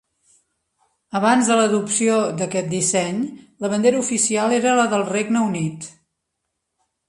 Abans 1.19 1.51
de 1.51 1.57
l'adopció 1.59 2.15
d'aquest 2.41 2.73
disseny, 2.73 3.21
la 3.67 3.73
bandera 3.77 4.03
oficial 4.07 4.59
era 4.59 4.77
la 4.83 4.89
del 4.95 5.07
Regne 5.15 5.47
Unit. 5.53 5.91